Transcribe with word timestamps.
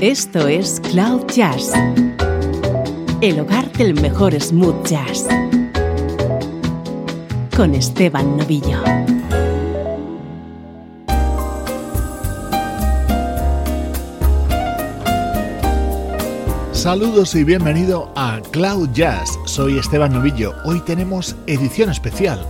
Esto 0.00 0.46
es 0.46 0.80
Cloud 0.92 1.26
Jazz, 1.26 1.72
el 3.20 3.40
hogar 3.40 3.72
del 3.72 4.00
mejor 4.00 4.32
smooth 4.40 4.86
jazz, 4.86 5.26
con 7.56 7.74
Esteban 7.74 8.36
Novillo. 8.36 8.80
Saludos 16.70 17.34
y 17.34 17.42
bienvenido 17.42 18.12
a 18.14 18.40
Cloud 18.52 18.90
Jazz. 18.92 19.36
Soy 19.46 19.78
Esteban 19.78 20.12
Novillo. 20.12 20.54
Hoy 20.64 20.80
tenemos 20.82 21.34
edición 21.48 21.90
especial. 21.90 22.46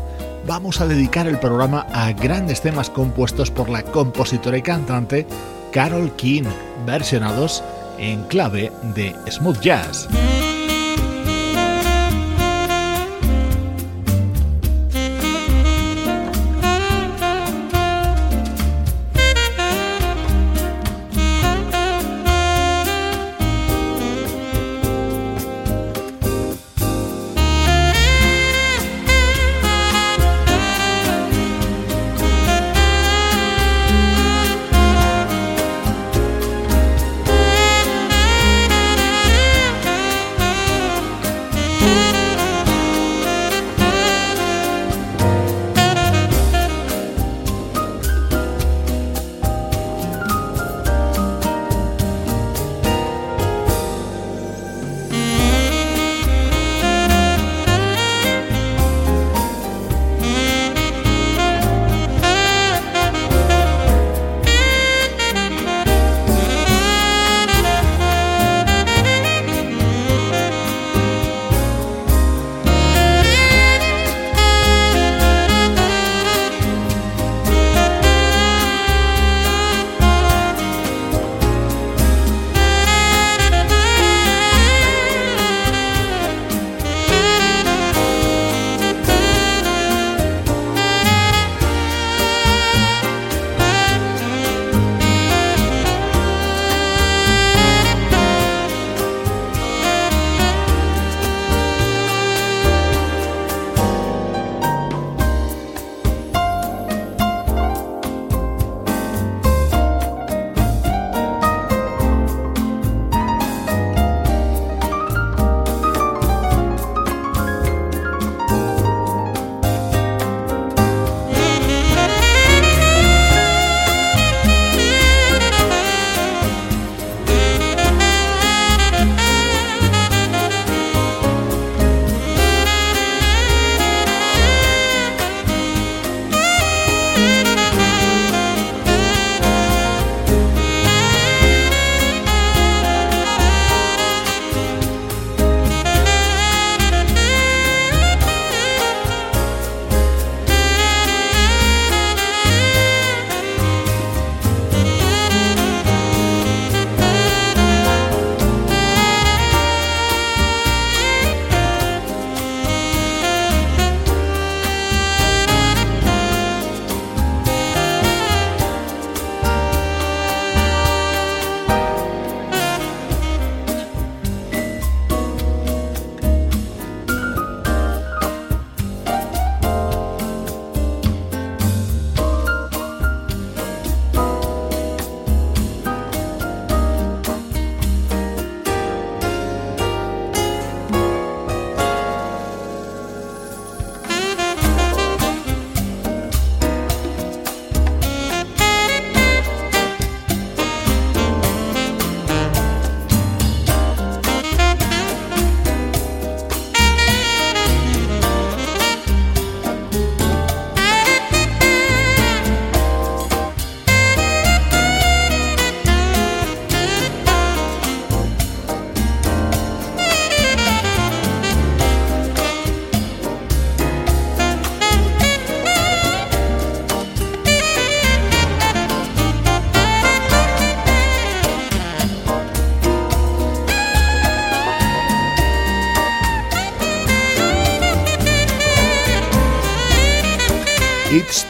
Vamos 0.47 0.83
a 0.83 0.87
dedicar 0.87 1.27
el 1.27 1.39
programa 1.39 1.87
a 1.95 2.13
grandes 2.13 2.61
temas 2.61 2.91
compuestos 2.91 3.51
por 3.51 3.71
la 3.71 3.85
compositora 3.85 4.59
y 4.59 4.63
cantante 4.63 5.27
Carol 5.73 6.11
King, 6.17 6.45
versionados 6.87 7.63
en 7.99 8.23
clave 8.25 8.73
de 8.95 9.15
smooth 9.31 9.61
jazz. 9.61 10.09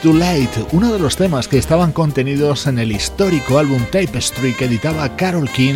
Too 0.09 0.17
Late, 0.17 0.65
uno 0.73 0.91
de 0.91 0.99
los 0.99 1.17
temas 1.17 1.49
que 1.49 1.59
estaban 1.59 1.93
contenidos 1.93 2.67
en 2.67 2.79
el 2.79 2.93
histórico 2.93 3.59
álbum 3.59 3.85
Tapestry 3.93 4.55
que 4.55 4.65
editaba 4.65 5.17
Carol 5.17 5.51
King 5.51 5.75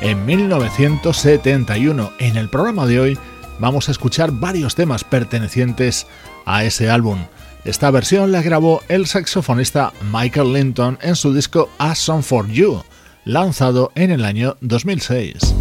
en 0.00 0.26
1971. 0.26 2.10
En 2.18 2.36
el 2.36 2.48
programa 2.48 2.86
de 2.86 2.98
hoy 2.98 3.18
vamos 3.60 3.86
a 3.88 3.92
escuchar 3.92 4.32
varios 4.32 4.74
temas 4.74 5.04
pertenecientes 5.04 6.08
a 6.44 6.64
ese 6.64 6.90
álbum. 6.90 7.20
Esta 7.64 7.92
versión 7.92 8.32
la 8.32 8.42
grabó 8.42 8.82
el 8.88 9.06
saxofonista 9.06 9.92
Michael 10.12 10.54
Linton 10.54 10.98
en 11.00 11.14
su 11.14 11.32
disco 11.32 11.70
A 11.78 11.94
Song 11.94 12.24
for 12.24 12.48
You, 12.48 12.82
lanzado 13.24 13.92
en 13.94 14.10
el 14.10 14.24
año 14.24 14.56
2006. 14.60 15.54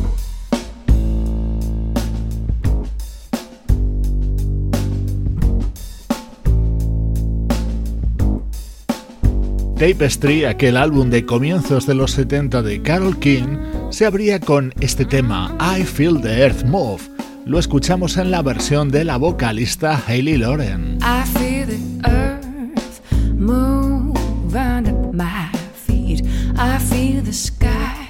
Tapestry, 9.77 10.43
aquel 10.43 10.75
álbum 10.75 11.11
de 11.11 11.23
comienzos 11.23 11.85
de 11.85 11.93
los 11.93 12.09
70 12.11 12.63
de 12.63 12.81
Carol 12.81 13.19
King, 13.19 13.57
se 13.91 14.07
abría 14.07 14.39
con 14.39 14.73
este 14.79 15.05
tema 15.05 15.55
I 15.59 15.83
Feel 15.83 16.19
the 16.19 16.41
Earth 16.41 16.65
Move. 16.65 17.03
Lo 17.45 17.59
escuchamos 17.59 18.17
en 18.17 18.31
la 18.31 18.41
versión 18.41 18.89
de 18.89 19.03
la 19.03 19.17
vocalista 19.17 20.01
Hayley 20.07 20.37
Lauren. 20.37 20.97
I 21.03 21.23
feel 21.37 21.67
the 21.67 22.09
earth 22.09 23.01
move 23.35 24.55
under 24.55 24.93
my 25.13 25.51
feet. 25.85 26.25
I 26.57 26.79
feel 26.79 27.21
the 27.23 27.31
sky 27.31 28.09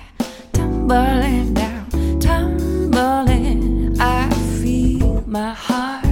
tumbling 0.54 1.54
down, 1.54 2.20
tumbling. 2.22 3.94
I 4.00 4.30
feel 4.62 5.22
my 5.28 5.54
heart 5.54 6.06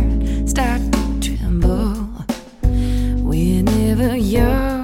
start 0.46 0.82
to 0.92 1.20
tremble 1.22 1.94
whenever 3.24 4.18
you're. 4.18 4.75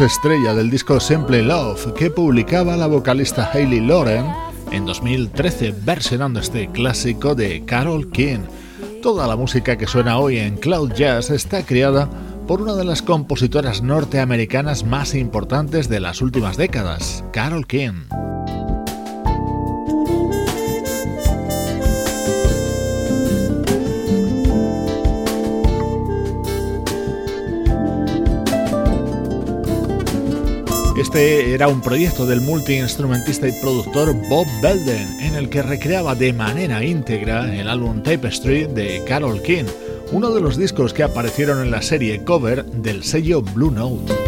Estrella 0.00 0.54
del 0.54 0.70
disco 0.70 0.98
Simple 0.98 1.42
Love 1.42 1.94
que 1.94 2.10
publicaba 2.10 2.76
la 2.76 2.88
vocalista 2.88 3.48
Hayley 3.52 3.78
Lauren 3.78 4.26
en 4.72 4.86
2013 4.86 5.72
versionando 5.84 6.40
este 6.40 6.68
clásico 6.68 7.36
de 7.36 7.64
Carol 7.64 8.10
King. 8.10 8.40
Toda 9.02 9.28
la 9.28 9.36
música 9.36 9.78
que 9.78 9.86
suena 9.86 10.18
hoy 10.18 10.38
en 10.38 10.56
Cloud 10.56 10.94
Jazz 10.94 11.30
está 11.30 11.64
creada 11.64 12.10
por 12.48 12.60
una 12.60 12.74
de 12.74 12.84
las 12.84 13.02
compositoras 13.02 13.82
norteamericanas 13.82 14.84
más 14.84 15.14
importantes 15.14 15.88
de 15.88 16.00
las 16.00 16.22
últimas 16.22 16.56
décadas, 16.56 17.24
Carol 17.32 17.66
King. 17.66 18.06
Este 31.14 31.54
era 31.54 31.68
un 31.68 31.80
proyecto 31.80 32.26
del 32.26 32.40
multiinstrumentista 32.40 33.46
y 33.46 33.52
productor 33.60 34.12
Bob 34.28 34.48
Belden, 34.60 35.20
en 35.20 35.36
el 35.36 35.48
que 35.48 35.62
recreaba 35.62 36.16
de 36.16 36.32
manera 36.32 36.82
íntegra 36.82 37.54
el 37.54 37.68
álbum 37.68 38.02
Tapestry 38.02 38.64
de 38.64 39.00
Carol 39.06 39.40
King, 39.40 39.66
uno 40.10 40.34
de 40.34 40.40
los 40.40 40.56
discos 40.56 40.92
que 40.92 41.04
aparecieron 41.04 41.62
en 41.62 41.70
la 41.70 41.82
serie 41.82 42.24
cover 42.24 42.64
del 42.64 43.04
sello 43.04 43.42
Blue 43.42 43.70
Note. 43.70 44.23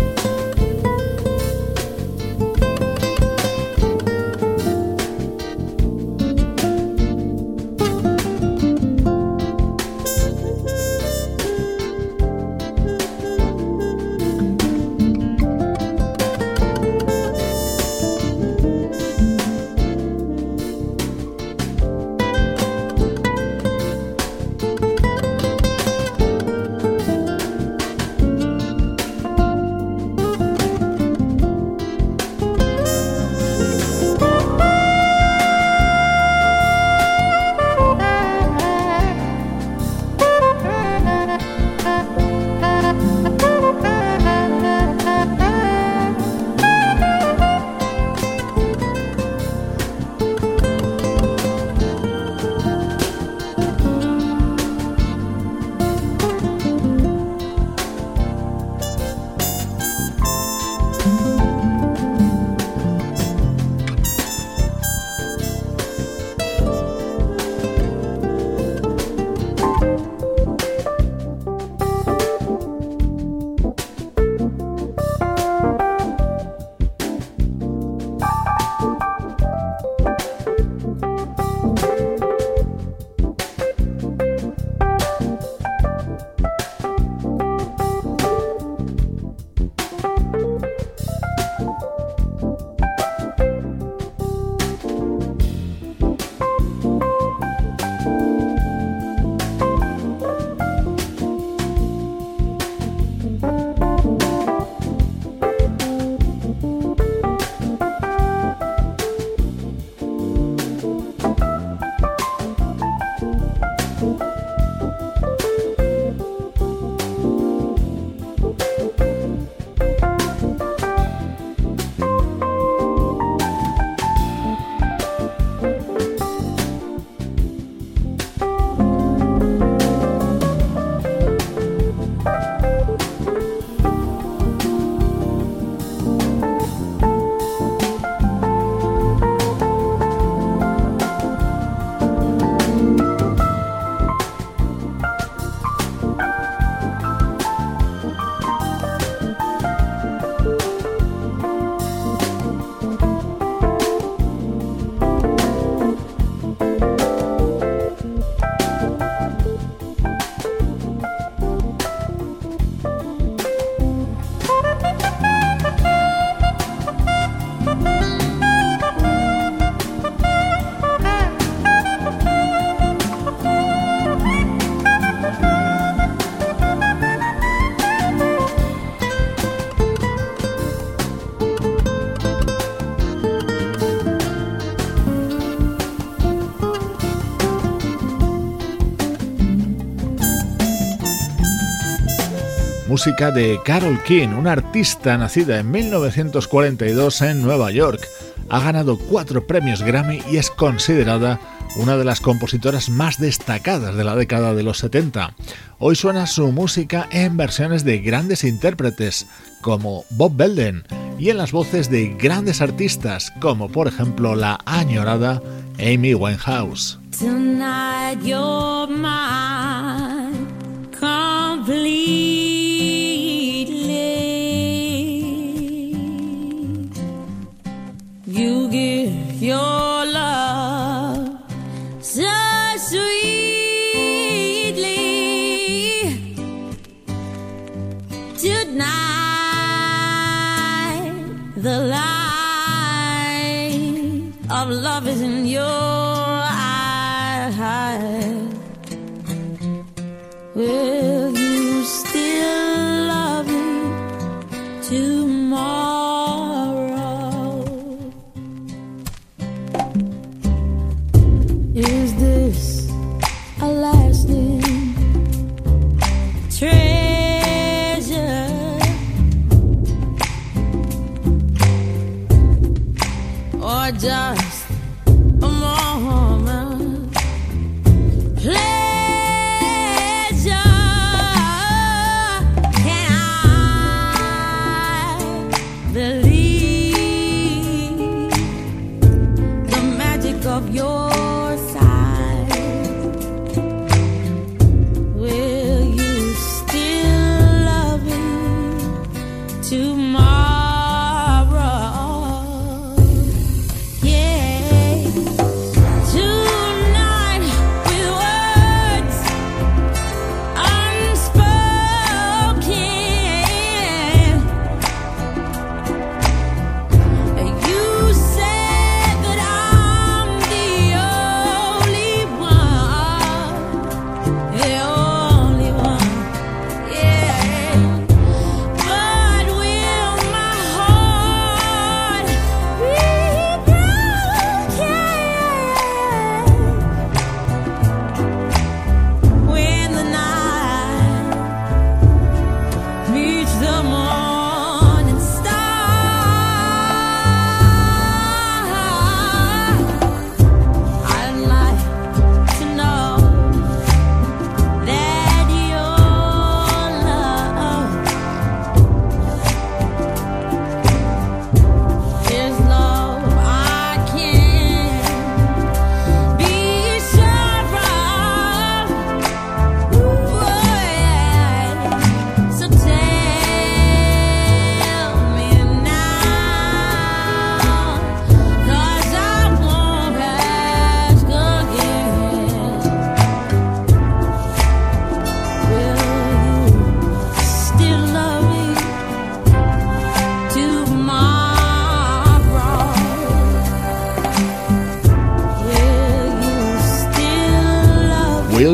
De 193.06 193.60
Carol 193.64 194.02
King, 194.02 194.30
una 194.30 194.50
artista 194.50 195.16
nacida 195.16 195.60
en 195.60 195.70
1942 195.70 197.22
en 197.22 197.40
Nueva 197.40 197.70
York. 197.70 198.00
Ha 198.48 198.58
ganado 198.58 198.98
cuatro 198.98 199.46
premios 199.46 199.82
Grammy 199.82 200.22
y 200.28 200.38
es 200.38 200.50
considerada 200.50 201.38
una 201.76 201.96
de 201.96 202.04
las 202.04 202.20
compositoras 202.20 202.88
más 202.88 203.20
destacadas 203.20 203.94
de 203.94 204.02
la 204.02 204.16
década 204.16 204.54
de 204.54 204.64
los 204.64 204.78
70. 204.78 205.34
Hoy 205.78 205.94
suena 205.94 206.26
su 206.26 206.50
música 206.50 207.06
en 207.12 207.36
versiones 207.36 207.84
de 207.84 207.98
grandes 207.98 208.42
intérpretes 208.42 209.28
como 209.60 210.04
Bob 210.10 210.36
Belden 210.36 210.82
y 211.16 211.30
en 211.30 211.36
las 211.36 211.52
voces 211.52 211.88
de 211.88 212.08
grandes 212.08 212.60
artistas 212.60 213.32
como 213.40 213.68
por 213.68 213.86
ejemplo 213.86 214.34
la 214.34 214.58
añorada 214.64 215.40
Amy 215.78 216.14
Winehouse. 216.14 216.98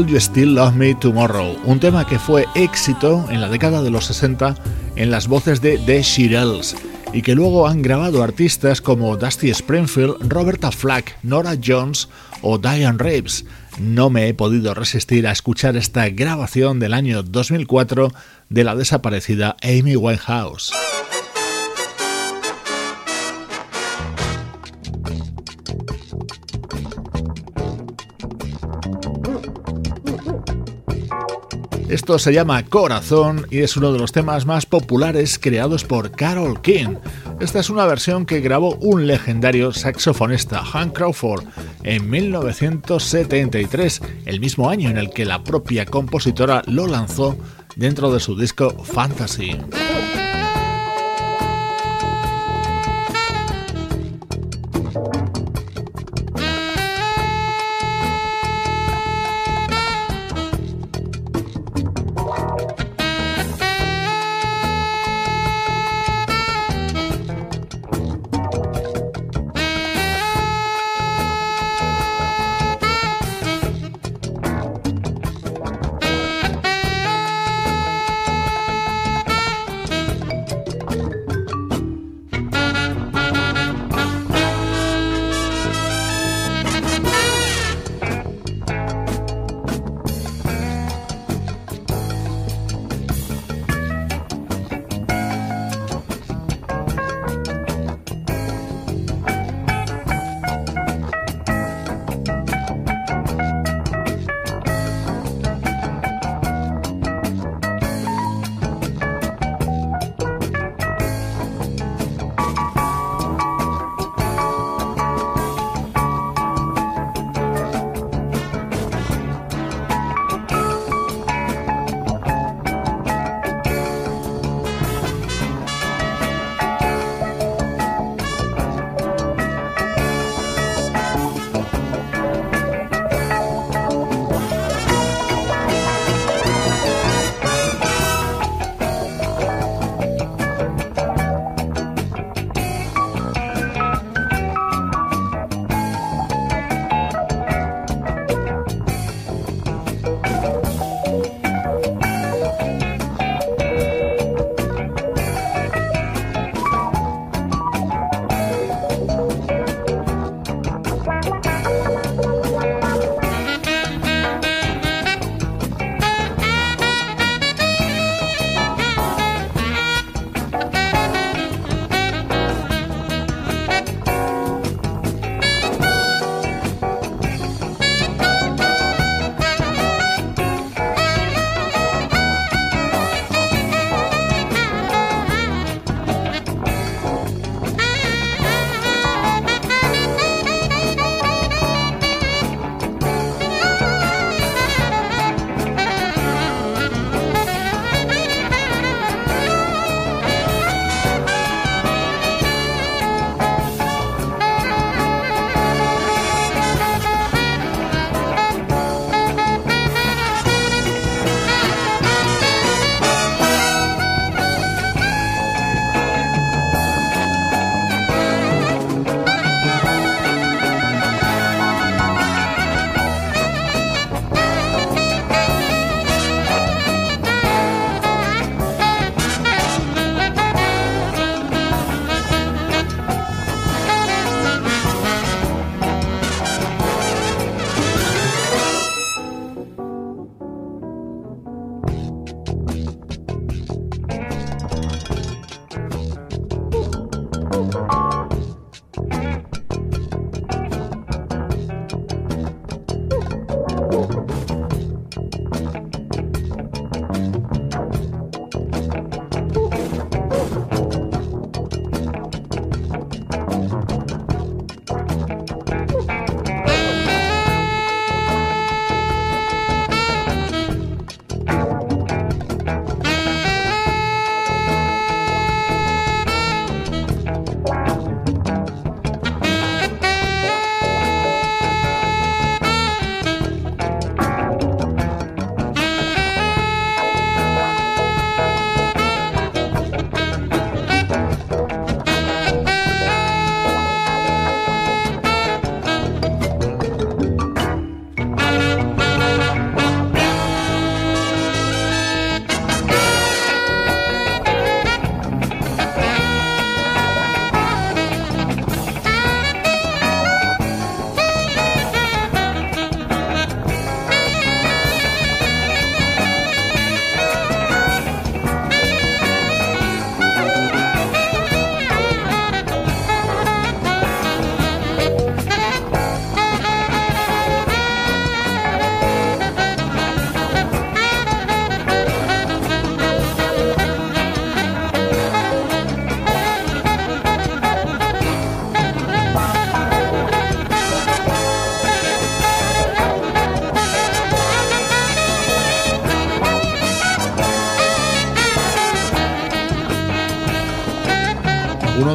You 0.06 0.20
Still 0.20 0.54
Love 0.54 0.74
Me 0.74 0.94
Tomorrow, 0.94 1.56
un 1.64 1.78
tema 1.78 2.06
que 2.06 2.18
fue 2.18 2.46
éxito 2.54 3.24
en 3.30 3.40
la 3.40 3.48
década 3.48 3.82
de 3.82 3.90
los 3.90 4.06
60 4.06 4.54
en 4.96 5.10
las 5.10 5.28
voces 5.28 5.60
de 5.60 5.78
The 5.78 6.02
Shirelles 6.02 6.76
y 7.12 7.22
que 7.22 7.34
luego 7.34 7.68
han 7.68 7.82
grabado 7.82 8.22
artistas 8.22 8.80
como 8.80 9.16
Dusty 9.16 9.50
Springfield, 9.50 10.16
Roberta 10.28 10.72
Flack, 10.72 11.18
Nora 11.22 11.56
Jones 11.62 12.08
o 12.40 12.58
Diane 12.58 12.98
Reeves. 12.98 13.44
No 13.78 14.10
me 14.10 14.28
he 14.28 14.34
podido 14.34 14.74
resistir 14.74 15.26
a 15.26 15.32
escuchar 15.32 15.76
esta 15.76 16.08
grabación 16.08 16.78
del 16.78 16.94
año 16.94 17.22
2004 17.22 18.12
de 18.48 18.64
la 18.64 18.74
desaparecida 18.74 19.56
Amy 19.62 19.96
Winehouse. 19.96 20.72
Esto 32.02 32.18
se 32.18 32.32
llama 32.32 32.64
Corazón 32.64 33.46
y 33.48 33.60
es 33.60 33.76
uno 33.76 33.92
de 33.92 34.00
los 34.00 34.10
temas 34.10 34.44
más 34.44 34.66
populares 34.66 35.38
creados 35.38 35.84
por 35.84 36.10
Carol 36.10 36.60
King. 36.60 36.96
Esta 37.38 37.60
es 37.60 37.70
una 37.70 37.86
versión 37.86 38.26
que 38.26 38.40
grabó 38.40 38.74
un 38.80 39.06
legendario 39.06 39.72
saxofonista, 39.72 40.64
Hank 40.64 40.94
Crawford, 40.94 41.44
en 41.84 42.10
1973, 42.10 44.00
el 44.26 44.40
mismo 44.40 44.68
año 44.68 44.90
en 44.90 44.98
el 44.98 45.10
que 45.10 45.24
la 45.24 45.44
propia 45.44 45.86
compositora 45.86 46.64
lo 46.66 46.88
lanzó 46.88 47.36
dentro 47.76 48.12
de 48.12 48.18
su 48.18 48.36
disco 48.36 48.70
Fantasy. 48.82 49.60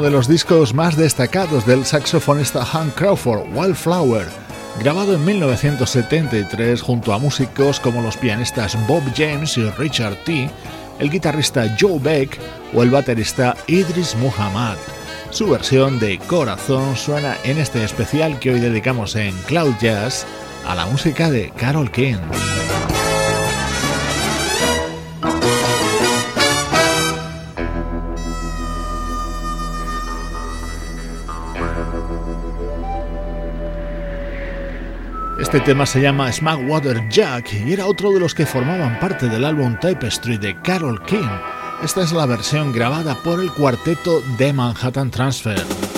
De 0.08 0.12
los 0.12 0.30
discos 0.30 0.74
más 0.74 0.96
destacados 0.96 1.65
del 1.65 1.86
saxofonista 1.86 2.63
Hank 2.63 2.96
Crawford, 2.96 3.41
Wildflower, 3.54 4.26
grabado 4.80 5.13
en 5.15 5.26
1973 5.26 6.82
junto 6.82 7.12
a 7.12 7.20
músicos 7.20 7.82
como 7.82 8.02
los 8.02 8.15
pianistas 8.15 8.78
Bob 8.88 9.04
James 9.17 9.58
y 9.58 9.70
Richard 9.72 10.15
T., 10.24 10.50
el 11.00 11.10
guitarrista 11.10 11.76
Joe 11.78 12.00
Beck 12.00 12.39
o 12.74 12.84
el 12.84 12.89
baterista 12.89 13.54
Idris 13.67 14.15
Muhammad. 14.15 14.78
Su 15.30 15.50
versión 15.50 16.00
de 16.00 16.20
Corazón 16.20 16.96
suena 16.96 17.36
en 17.43 17.58
este 17.58 17.84
especial 17.84 18.39
que 18.39 18.54
hoy 18.54 18.62
dedicamos 18.62 19.13
en 19.17 19.36
Cloud 19.46 19.76
Jazz 19.82 20.26
a 20.65 20.74
la 20.74 20.86
música 20.86 21.30
de 21.30 21.50
Carol 21.50 21.91
King. 21.91 22.15
Este 35.47 35.62
tema 35.62 35.86
se 35.86 36.01
llama 36.01 36.29
Water 36.67 37.07
Jack 37.07 37.53
y 37.53 37.71
era 37.71 37.86
otro 37.86 38.12
de 38.12 38.19
los 38.19 38.36
que 38.36 38.45
formaban 38.45 38.99
parte 38.99 39.29
del 39.29 39.45
álbum 39.45 39.79
Tapestry 39.79 40.38
de 40.38 40.62
Carol 40.62 41.01
King. 41.05 41.25
Esta 41.81 42.03
es 42.03 42.12
la 42.12 42.25
versión 42.25 42.73
grabada 42.73 43.15
por 43.23 43.39
el 43.39 43.53
cuarteto 43.53 44.21
de 44.38 44.51
Manhattan 44.51 45.10
Transfer. 45.10 45.96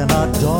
And 0.00 0.10
I 0.12 0.32
don't. 0.40 0.59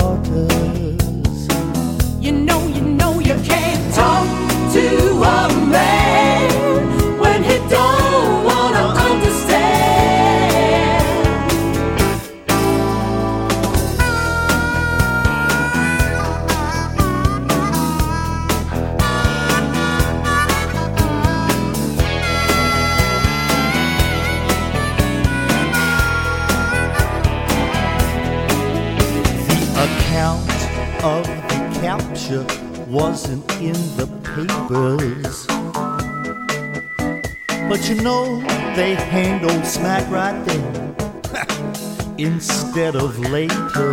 Instead 42.33 42.95
of 42.97 43.19
later. 43.19 43.91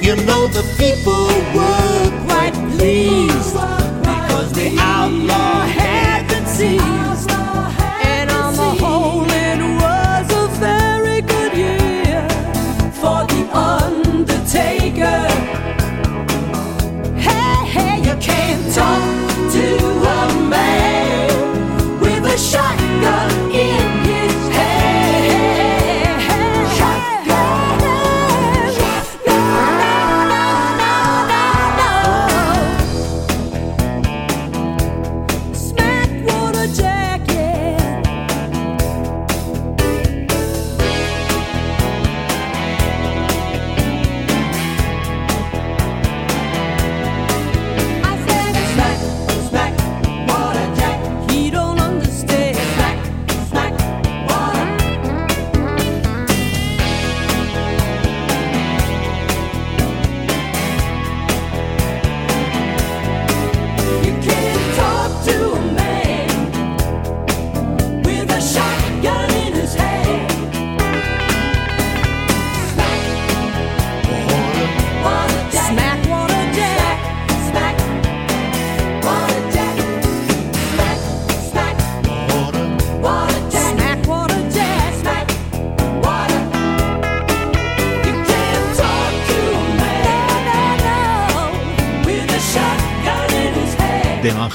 You 0.00 0.14
know 0.26 0.42
the 0.58 0.64
people 0.78 1.26
were 1.54 1.79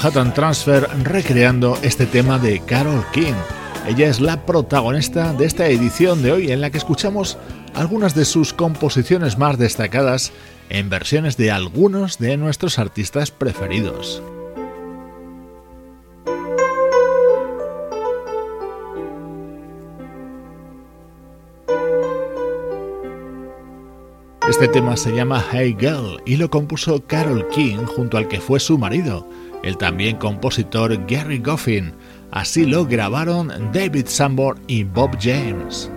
Manhattan 0.06 0.34
Transfer 0.34 0.88
recreando 1.02 1.76
este 1.82 2.06
tema 2.06 2.38
de 2.38 2.60
Carol 2.60 3.04
King. 3.12 3.34
Ella 3.88 4.06
es 4.06 4.20
la 4.20 4.46
protagonista 4.46 5.32
de 5.32 5.46
esta 5.46 5.66
edición 5.66 6.22
de 6.22 6.30
hoy 6.30 6.52
en 6.52 6.60
la 6.60 6.70
que 6.70 6.78
escuchamos 6.78 7.38
algunas 7.74 8.14
de 8.14 8.24
sus 8.24 8.52
composiciones 8.52 9.36
más 9.36 9.58
destacadas 9.58 10.30
en 10.68 10.90
versiones 10.90 11.36
de 11.36 11.50
algunos 11.50 12.18
de 12.18 12.36
nuestros 12.36 12.78
artistas 12.78 13.32
preferidos. 13.32 14.22
Este 24.48 24.68
tema 24.68 24.96
se 24.96 25.12
llama 25.12 25.44
Hey 25.50 25.76
Girl 25.76 26.22
y 26.24 26.36
lo 26.36 26.48
compuso 26.48 27.02
Carol 27.08 27.48
King 27.48 27.84
junto 27.84 28.16
al 28.16 28.28
que 28.28 28.40
fue 28.40 28.60
su 28.60 28.78
marido, 28.78 29.28
el 29.66 29.76
también 29.76 30.16
compositor 30.16 31.06
Gary 31.06 31.38
Goffin. 31.38 31.92
Así 32.30 32.64
lo 32.64 32.86
grabaron 32.86 33.52
David 33.72 34.06
Sanborn 34.06 34.60
y 34.66 34.84
Bob 34.84 35.16
James. 35.20 35.90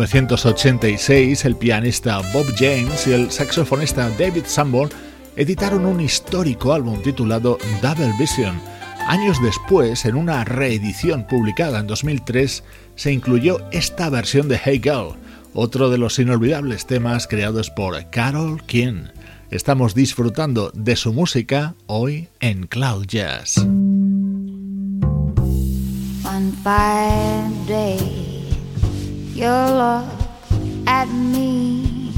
1986, 0.00 1.44
el 1.44 1.56
pianista 1.56 2.22
Bob 2.32 2.46
James 2.56 3.06
y 3.06 3.12
el 3.12 3.30
saxofonista 3.30 4.08
David 4.18 4.44
Sanborn 4.46 4.90
editaron 5.36 5.84
un 5.84 6.00
histórico 6.00 6.72
álbum 6.72 7.02
titulado 7.02 7.58
Double 7.82 8.10
Vision. 8.18 8.58
Años 9.06 9.36
después, 9.42 10.06
en 10.06 10.14
una 10.14 10.42
reedición 10.44 11.26
publicada 11.26 11.80
en 11.80 11.86
2003, 11.86 12.64
se 12.94 13.12
incluyó 13.12 13.58
esta 13.72 14.08
versión 14.08 14.48
de 14.48 14.58
Hey 14.64 14.80
Girl, 14.82 15.16
otro 15.52 15.90
de 15.90 15.98
los 15.98 16.18
inolvidables 16.18 16.86
temas 16.86 17.26
creados 17.26 17.68
por 17.68 18.08
Carol 18.08 18.62
King. 18.64 19.04
Estamos 19.50 19.94
disfrutando 19.94 20.70
de 20.74 20.96
su 20.96 21.12
música 21.12 21.74
hoy 21.86 22.28
en 22.40 22.66
Cloud 22.66 23.04
Jazz. 23.06 23.56
Fine 29.36 29.40
day, 29.40 29.40
you 29.40 29.50
look 29.76 30.04
at 30.86 31.08
me, 31.08 32.12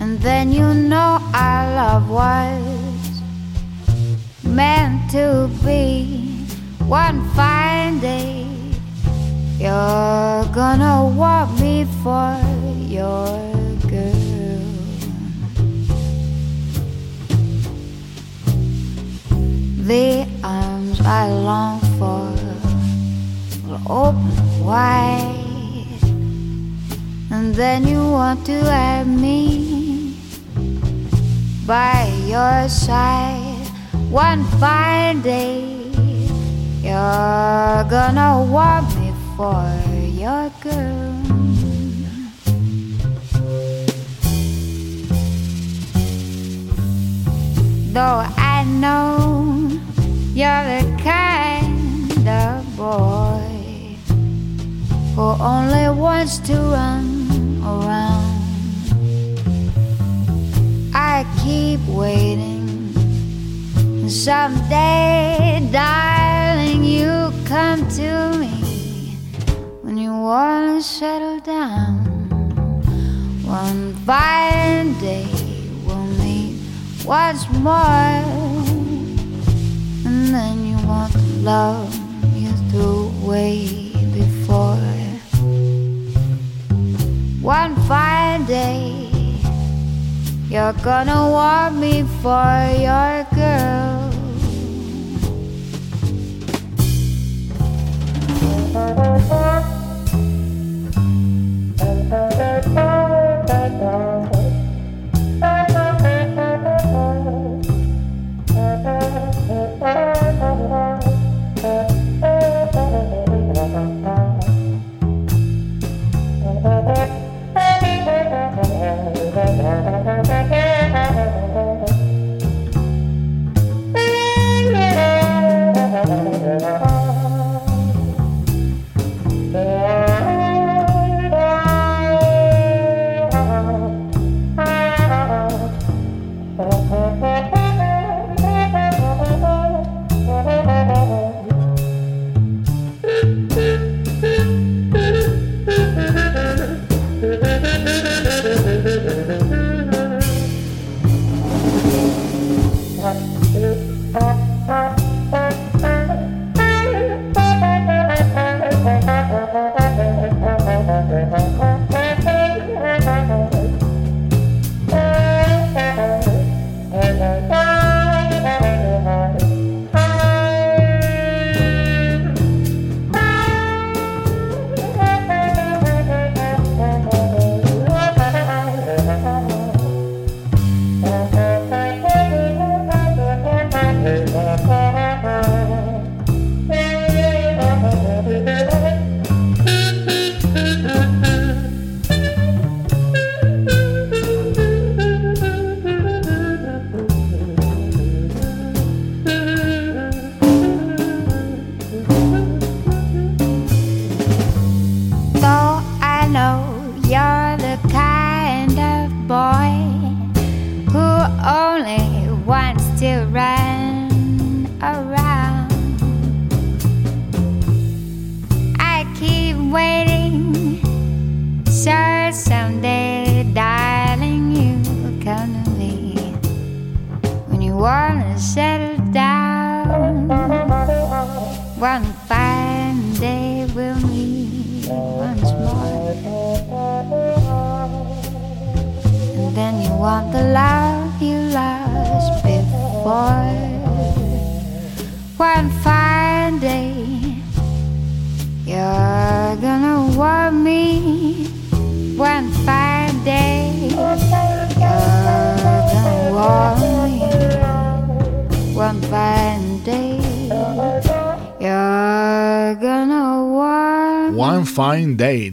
and 0.00 0.18
then 0.20 0.52
you 0.52 0.74
know 0.74 1.18
our 1.34 1.74
love 1.74 2.08
was 2.10 3.22
meant 4.44 5.10
to 5.10 5.50
be. 5.64 6.14
One 6.86 7.28
fine 7.30 8.00
day, 8.00 8.46
you're 9.58 10.44
gonna 10.54 11.04
want 11.14 11.60
me 11.60 11.84
for 12.02 12.40
your 12.88 13.26
girl. 13.88 14.14
The 19.86 20.26
arms 20.44 21.00
I 21.00 21.28
long 21.28 21.80
for 21.98 22.30
will 23.66 23.80
open 23.90 24.64
wide, 24.64 25.47
and 27.30 27.54
then 27.54 27.86
you 27.86 28.00
want 28.00 28.44
to 28.46 28.58
have 28.64 29.06
me 29.06 30.16
by 31.66 32.08
your 32.26 32.68
side 32.68 33.66
one 34.10 34.44
fine 34.58 35.20
day. 35.20 35.76
You're 36.80 37.84
gonna 37.90 38.42
want 38.48 38.88
me 38.96 39.12
for 39.36 39.68
your 40.16 40.50
girl. 40.62 41.14
Though 47.92 48.24
I 48.36 48.64
know 48.64 49.68
you're 50.32 50.64
the 50.72 50.84
kind 51.02 52.28
of 52.28 52.76
boy 52.76 53.96
who 55.14 55.42
only 55.42 55.88
wants 56.00 56.38
to 56.38 56.54
run 56.54 57.17
around. 57.68 58.38
I 60.94 61.24
keep 61.42 61.80
waiting. 61.88 62.66
Someday, 64.08 65.68
darling, 65.70 66.82
you 66.82 67.32
come 67.44 67.86
to 68.00 68.36
me 68.38 69.16
when 69.82 69.98
you 69.98 70.12
wanna 70.12 70.80
settle 70.82 71.40
down. 71.40 71.94
One 73.44 73.94
fine 74.06 74.98
day 75.00 75.28
we'll 75.84 76.10
meet 76.22 76.56
once 77.04 77.48
more, 77.50 78.22
and 80.06 80.34
then 80.34 80.56
you 80.66 80.76
want 80.86 81.12
the 81.12 81.26
love 81.42 81.94
you 82.34 82.50
threw 82.70 83.12
away 83.22 83.92
before. 84.14 84.87
One 87.48 87.76
fine 87.88 88.44
day. 88.44 89.08
You're 90.50 90.74
gonna 90.84 91.30
want 91.32 91.76
me 91.76 92.02
for 92.20 92.44
your 92.76 93.24
girl. 93.32 94.04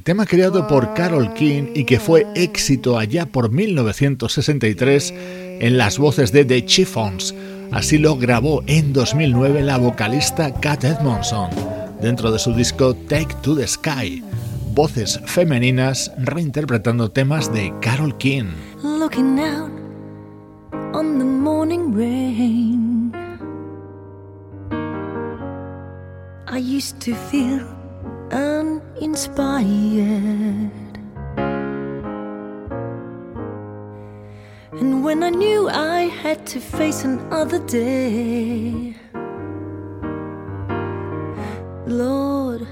Tema 0.05 0.27
creado 0.27 0.67
por 0.67 0.93
Carol 0.93 1.33
King 1.33 1.71
y 1.73 1.83
que 1.83 1.99
fue 1.99 2.27
éxito 2.35 2.99
allá 2.99 3.25
por 3.25 3.51
1963 3.51 5.11
en 5.61 5.79
las 5.79 5.97
voces 5.97 6.31
de 6.31 6.45
The 6.45 6.63
Chiffons. 6.63 7.33
Así 7.71 7.97
lo 7.97 8.15
grabó 8.15 8.61
en 8.67 8.93
2009 8.93 9.63
la 9.63 9.79
vocalista 9.79 10.53
Kat 10.53 10.83
Edmondson 10.83 11.49
dentro 11.99 12.31
de 12.31 12.37
su 12.37 12.53
disco 12.53 12.93
Take 12.93 13.33
to 13.41 13.55
the 13.55 13.65
Sky. 13.65 14.23
Voces 14.75 15.19
femeninas 15.25 16.11
reinterpretando 16.19 17.09
temas 17.09 17.51
de 17.51 17.73
Carol 17.81 18.15
King. 18.19 18.49
looking 18.83 19.39
out 19.39 19.71
on 20.93 21.17
the 21.17 21.25
morning 21.25 21.91
rain. 21.91 23.11
I 26.47 26.59
used 26.59 27.01
to 27.01 27.15
feel 27.15 27.74
inspired. 29.01 30.71
And 34.71 35.03
when 35.03 35.23
I 35.23 35.29
knew 35.29 35.69
I 35.69 36.03
had 36.03 36.45
to 36.47 36.59
face 36.59 37.03
another 37.03 37.59
day, 37.65 38.95
Lord, 41.85 42.67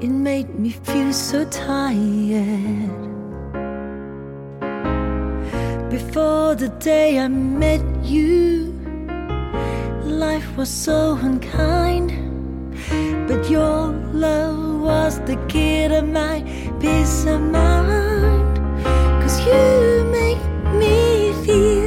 it 0.00 0.10
made 0.10 0.58
me 0.58 0.70
feel 0.70 1.12
so 1.12 1.44
tired. 1.44 2.90
Before 5.90 6.54
the 6.54 6.68
day 6.78 7.18
I 7.18 7.28
met 7.28 7.82
you, 8.04 8.72
life 10.04 10.56
was 10.56 10.70
so 10.70 11.18
unkind, 11.20 12.10
but 13.28 13.50
your 13.50 13.92
love 14.12 14.69
was 14.80 15.20
the 15.20 15.36
key 15.48 15.88
to 15.88 16.02
my 16.02 16.42
peace 16.80 17.26
of 17.26 17.40
mind. 17.40 18.56
Cause 19.22 19.38
you 19.46 20.04
make 20.10 20.42
me 20.80 21.32
feel. 21.44 21.79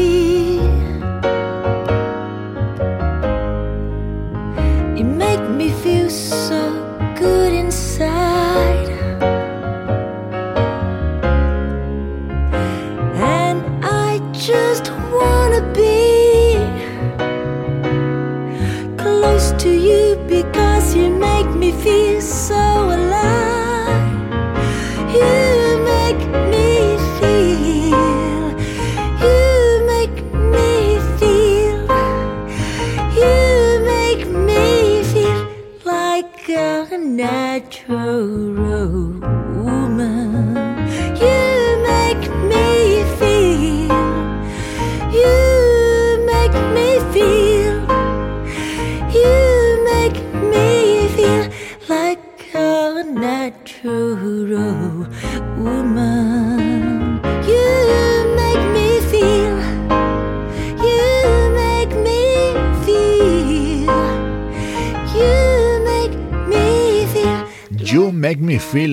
你 0.00 0.89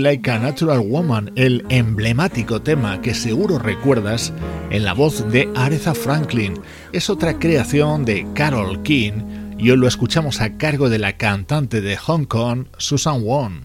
Like 0.08 0.32
a 0.32 0.40
Natural 0.40 0.80
Woman, 0.80 1.34
el 1.36 1.66
emblemático 1.68 2.62
tema 2.62 3.02
que 3.02 3.14
seguro 3.14 3.60
recuerdas 3.60 4.32
en 4.70 4.86
la 4.86 4.94
voz 4.94 5.30
de 5.34 5.52
Aretha 5.54 5.94
Franklin. 5.94 6.54
Es 6.94 7.10
otra 7.10 7.38
creación 7.40 8.06
de 8.06 8.26
Carol 8.34 8.84
King 8.84 9.56
y 9.58 9.70
hoy 9.70 9.76
lo 9.76 9.86
escuchamos 9.86 10.40
a 10.40 10.58
cargo 10.58 10.88
de 10.88 10.98
la 10.98 11.18
cantante 11.18 11.82
de 11.82 11.98
Hong 11.98 12.24
Kong, 12.24 12.68
Susan 12.78 13.22
Wong. 13.22 13.64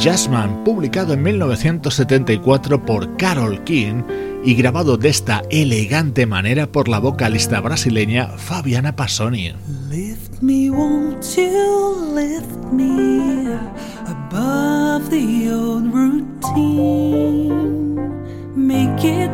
Jasmine, 0.00 0.64
publicado 0.64 1.12
en 1.12 1.22
1974 1.22 2.82
por 2.86 3.14
Carol 3.18 3.62
King, 3.64 4.02
y 4.44 4.54
grabado 4.54 4.96
de 4.96 5.08
esta 5.08 5.42
elegante 5.50 6.26
manera 6.26 6.66
por 6.66 6.88
la 6.88 6.98
vocalista 6.98 7.60
brasileña 7.60 8.28
Fabiana 8.36 8.94
Passoni. 8.94 9.52
Lift 9.90 10.42
me, 10.42 10.70
won't 10.70 11.24
you 11.36 12.14
lift 12.14 12.72
me 12.72 13.54
above 14.06 15.08
the 15.10 15.48
routine. 15.90 17.54
Make 18.54 19.04
it. 19.04 19.24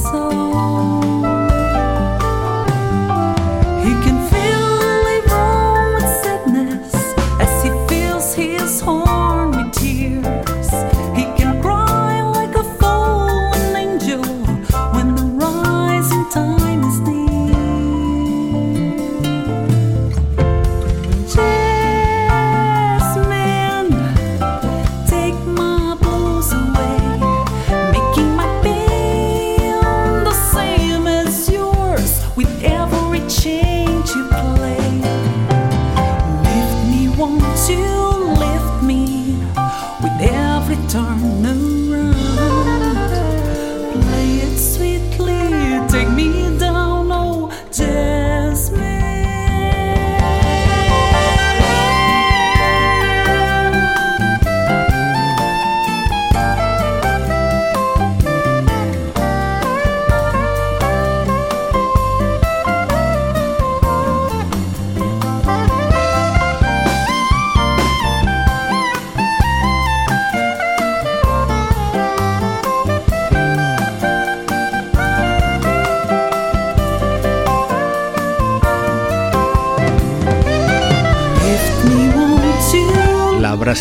so 0.00 0.31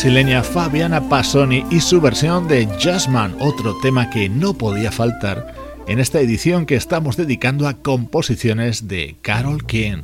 brasileña 0.01 0.41
Fabiana 0.41 1.09
Passoni 1.09 1.63
y 1.69 1.79
su 1.79 2.01
versión 2.01 2.47
de 2.47 2.67
Jazzman, 2.79 3.35
otro 3.39 3.77
tema 3.83 4.09
que 4.09 4.29
no 4.29 4.55
podía 4.55 4.91
faltar 4.91 5.53
en 5.87 5.99
esta 5.99 6.19
edición 6.19 6.65
que 6.65 6.73
estamos 6.75 7.17
dedicando 7.17 7.67
a 7.67 7.75
composiciones 7.75 8.87
de 8.87 9.15
Carol 9.21 9.63
King. 9.63 10.01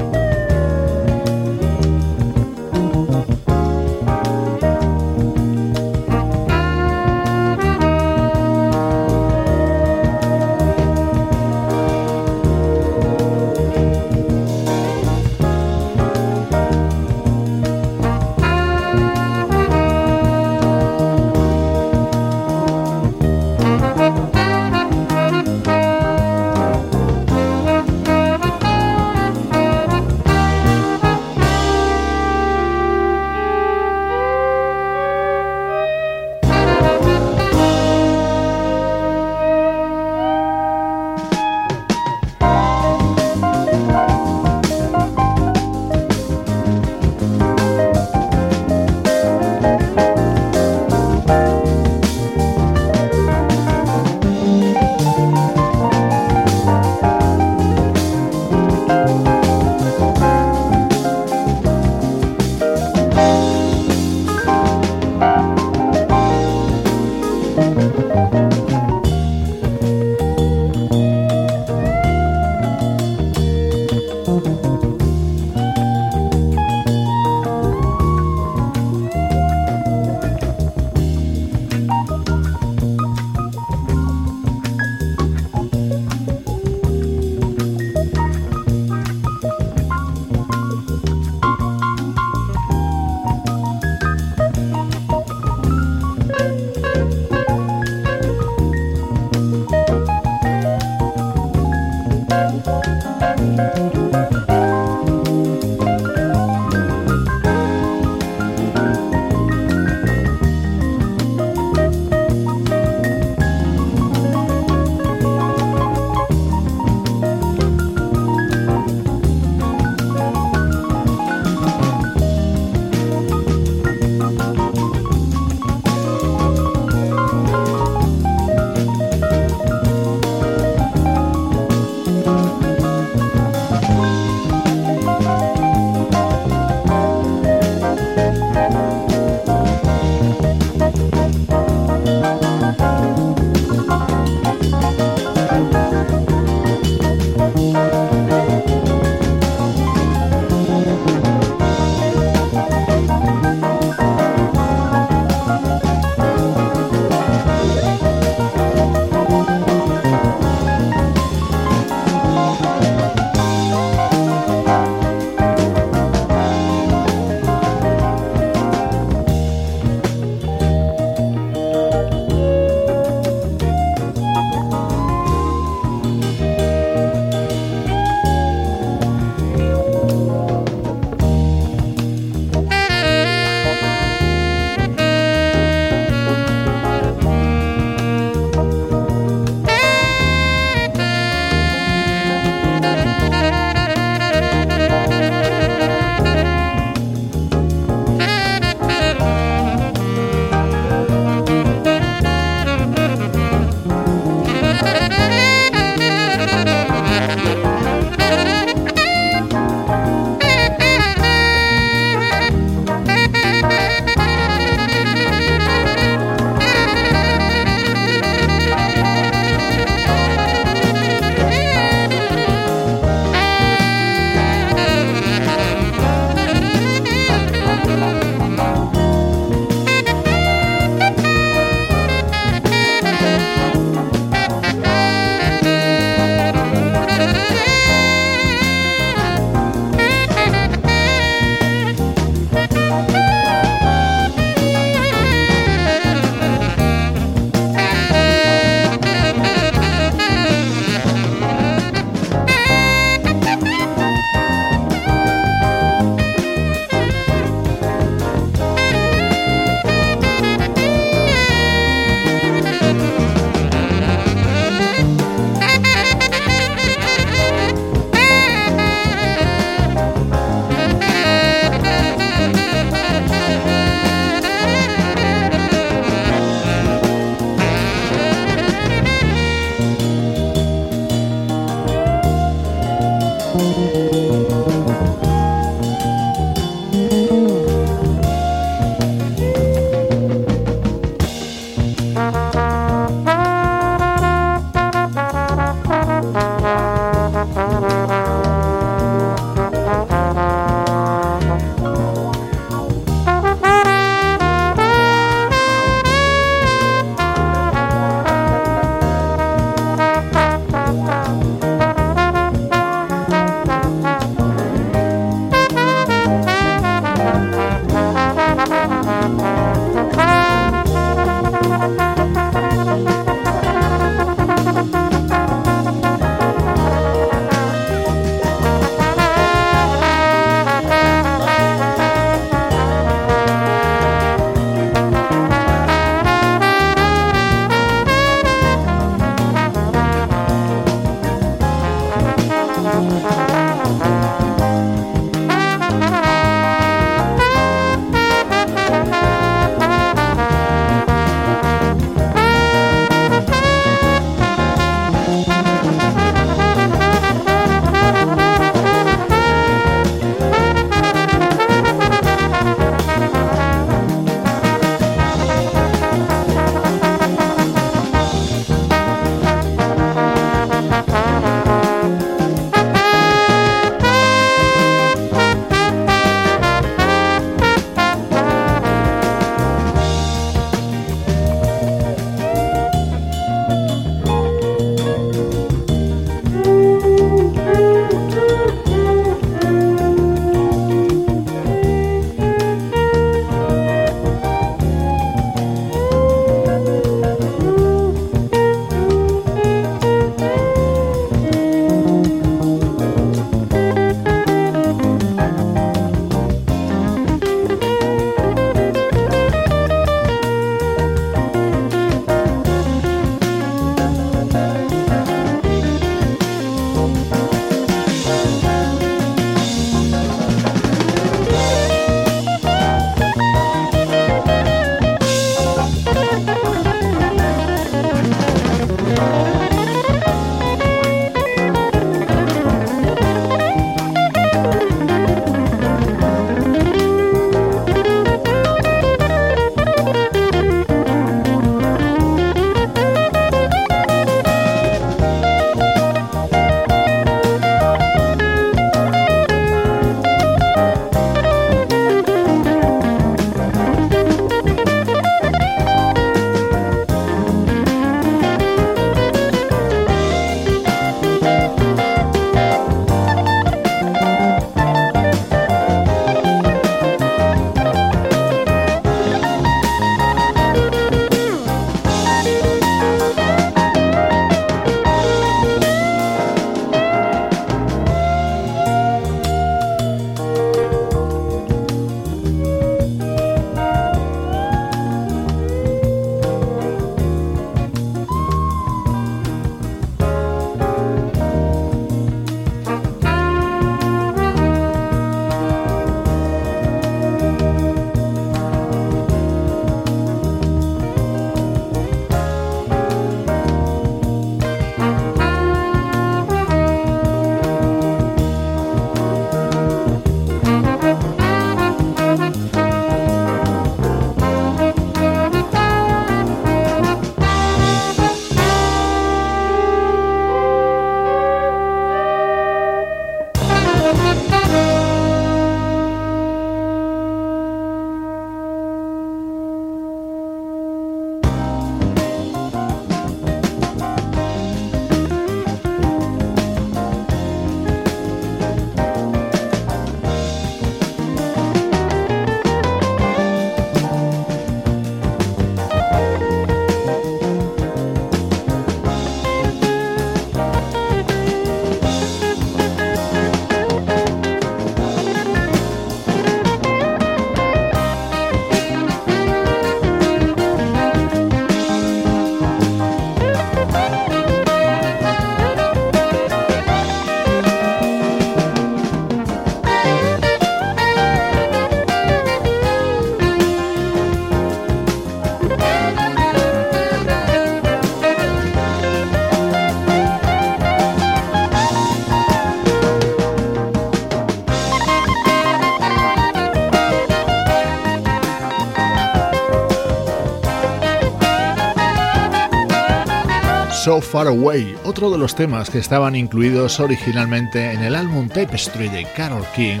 So 594.10 594.20
Far 594.20 594.48
Away, 594.48 594.96
otro 595.04 595.30
de 595.30 595.38
los 595.38 595.54
temas 595.54 595.88
que 595.88 596.00
estaban 596.00 596.34
incluidos 596.34 596.98
originalmente 596.98 597.92
en 597.92 598.02
el 598.02 598.16
álbum 598.16 598.48
Tapestry 598.48 599.08
de 599.08 599.24
Carol 599.36 599.64
King, 599.76 600.00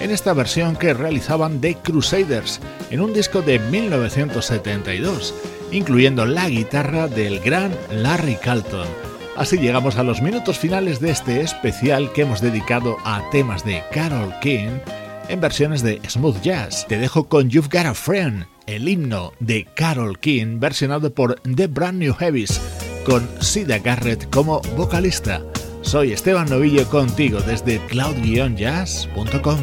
en 0.00 0.10
esta 0.10 0.32
versión 0.32 0.74
que 0.74 0.92
realizaban 0.92 1.60
The 1.60 1.76
Crusaders 1.76 2.58
en 2.90 3.00
un 3.00 3.12
disco 3.12 3.42
de 3.42 3.60
1972, 3.60 5.32
incluyendo 5.70 6.26
la 6.26 6.48
guitarra 6.48 7.06
del 7.06 7.38
gran 7.38 7.72
Larry 7.92 8.34
Carlton. 8.42 8.88
Así 9.36 9.56
llegamos 9.58 9.98
a 9.98 10.02
los 10.02 10.20
minutos 10.20 10.58
finales 10.58 10.98
de 10.98 11.12
este 11.12 11.40
especial 11.40 12.12
que 12.12 12.22
hemos 12.22 12.40
dedicado 12.40 12.96
a 13.04 13.22
temas 13.30 13.64
de 13.64 13.84
Carol 13.92 14.34
King 14.42 14.80
en 15.28 15.40
versiones 15.40 15.80
de 15.84 16.00
smooth 16.08 16.40
jazz. 16.42 16.88
Te 16.88 16.98
dejo 16.98 17.28
con 17.28 17.50
You've 17.50 17.68
Got 17.70 17.86
a 17.86 17.94
Friend, 17.94 18.46
el 18.66 18.88
himno 18.88 19.32
de 19.38 19.64
Carol 19.76 20.18
King 20.18 20.58
versionado 20.58 21.14
por 21.14 21.40
The 21.42 21.68
Brand 21.68 22.00
New 22.00 22.14
Heavies 22.14 22.60
con 23.04 23.28
Sida 23.40 23.78
Garrett 23.78 24.28
como 24.30 24.60
vocalista. 24.76 25.42
Soy 25.82 26.12
Esteban 26.12 26.48
Novillo 26.48 26.88
contigo 26.88 27.40
desde 27.40 27.78
cloud-jazz.com. 27.86 29.58